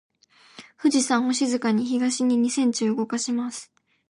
[0.77, 3.71] 富士山を静かに東に二センチ動かします。